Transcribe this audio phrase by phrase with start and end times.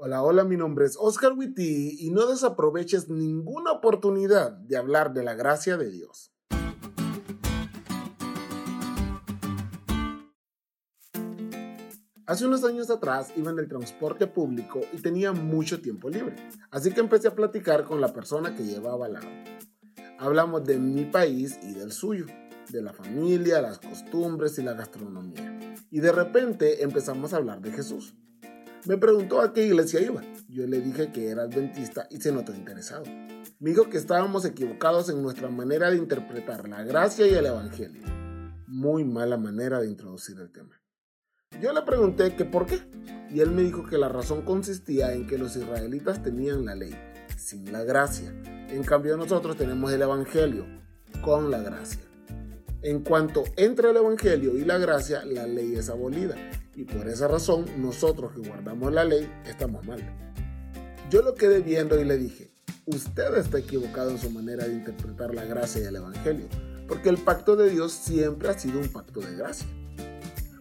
[0.00, 5.24] Hola, hola, mi nombre es Oscar Witty y no desaproveches ninguna oportunidad de hablar de
[5.24, 6.32] la gracia de Dios.
[12.26, 16.36] Hace unos años atrás iba en el transporte público y tenía mucho tiempo libre,
[16.70, 19.26] así que empecé a platicar con la persona que llevaba al lado.
[20.20, 22.26] Hablamos de mi país y del suyo,
[22.70, 25.58] de la familia, las costumbres y la gastronomía.
[25.90, 28.14] Y de repente empezamos a hablar de Jesús.
[28.88, 30.22] Me preguntó a qué iglesia iba.
[30.48, 33.04] Yo le dije que era adventista y se notó interesado.
[33.58, 38.00] Me dijo que estábamos equivocados en nuestra manera de interpretar la gracia y el evangelio.
[38.66, 40.80] Muy mala manera de introducir el tema.
[41.60, 42.80] Yo le pregunté que por qué,
[43.28, 46.94] y él me dijo que la razón consistía en que los israelitas tenían la ley,
[47.36, 48.32] sin la gracia.
[48.70, 50.64] En cambio nosotros tenemos el evangelio,
[51.20, 52.07] con la gracia.
[52.80, 56.36] En cuanto entra el evangelio y la gracia, la ley es abolida
[56.76, 60.00] y por esa razón, nosotros que guardamos la ley estamos mal.
[61.10, 62.52] Yo lo quedé viendo y le dije,
[62.86, 66.46] usted está equivocado en su manera de interpretar la gracia y el Evangelio,
[66.86, 69.66] porque el pacto de Dios siempre ha sido un pacto de gracia.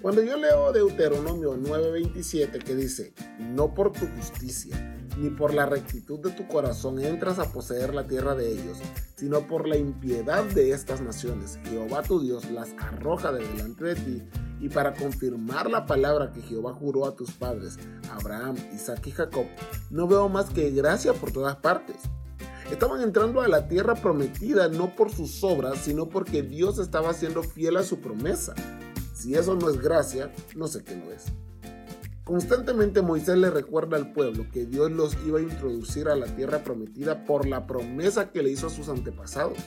[0.00, 6.18] Cuando yo leo Deuteronomio 9:27 que dice, no por tu justicia, ni por la rectitud
[6.20, 8.78] de tu corazón entras a poseer la tierra de ellos,
[9.16, 11.58] sino por la impiedad de estas naciones.
[11.64, 14.22] Jehová tu Dios las arroja de delante de ti,
[14.60, 17.78] y para confirmar la palabra que Jehová juró a tus padres,
[18.10, 19.46] Abraham, Isaac y Jacob,
[19.90, 21.96] no veo más que gracia por todas partes.
[22.70, 27.42] Estaban entrando a la tierra prometida no por sus obras, sino porque Dios estaba siendo
[27.42, 28.54] fiel a su promesa.
[29.14, 31.26] Si eso no es gracia, no sé qué lo es.
[32.24, 36.64] Constantemente Moisés le recuerda al pueblo que Dios los iba a introducir a la tierra
[36.64, 39.58] prometida por la promesa que le hizo a sus antepasados.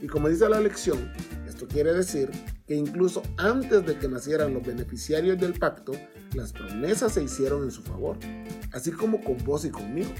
[0.00, 1.12] Y como dice la lección,
[1.48, 2.30] esto quiere decir
[2.64, 5.92] que incluso antes de que nacieran los beneficiarios del pacto,
[6.32, 8.16] las promesas se hicieron en su favor,
[8.72, 10.10] así como con vos y conmigo.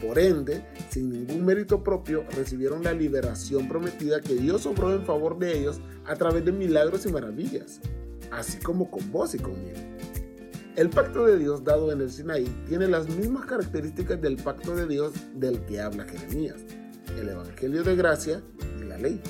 [0.00, 5.38] Por ende, sin ningún mérito propio, recibieron la liberación prometida que Dios obró en favor
[5.38, 7.80] de ellos a través de milagros y maravillas,
[8.30, 9.78] así como con vos y conmigo.
[10.74, 14.86] El pacto de Dios dado en el Sinaí tiene las mismas características del pacto de
[14.86, 16.56] Dios del que habla Jeremías,
[17.20, 18.40] el Evangelio de gracia
[18.80, 19.20] y la ley.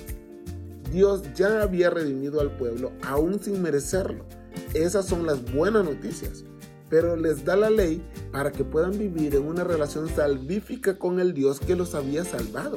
[0.93, 4.25] Dios ya había redimido al pueblo aún sin merecerlo.
[4.73, 6.45] Esas son las buenas noticias.
[6.89, 11.35] Pero les da la ley para que puedan vivir en una relación salvífica con el
[11.35, 12.77] Dios que los había salvado.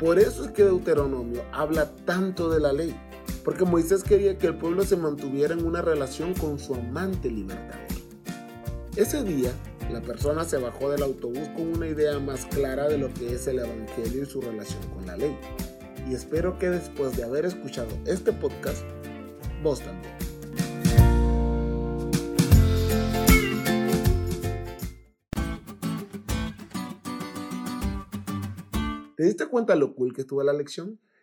[0.00, 2.96] Por eso es que Deuteronomio habla tanto de la ley
[3.44, 7.86] porque Moisés quería que el pueblo se mantuviera en una relación con su amante libertador.
[8.96, 9.52] Ese día,
[9.90, 13.46] la persona se bajó del autobús con una idea más clara de lo que es
[13.46, 15.36] el Evangelio y su relación con la ley.
[16.08, 18.84] Y espero que después de haber escuchado este podcast,
[19.62, 20.14] vos también.
[29.16, 30.98] ¿Te diste cuenta lo cool que estuvo la lección?